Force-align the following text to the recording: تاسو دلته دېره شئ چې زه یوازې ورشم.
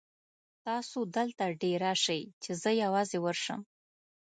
تاسو 0.65 0.97
دلته 1.15 1.45
دېره 1.61 1.93
شئ 2.03 2.21
چې 2.43 2.51
زه 2.61 2.69
یوازې 2.83 3.17
ورشم. 3.21 3.59